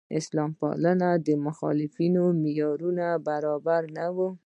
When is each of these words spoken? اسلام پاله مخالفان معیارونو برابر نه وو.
اسلام 0.17 0.51
پاله 0.59 0.91
مخالفان 1.47 2.13
معیارونو 2.41 3.09
برابر 3.27 3.81
نه 3.97 4.05
وو. 4.15 4.27